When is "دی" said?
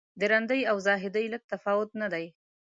2.13-2.25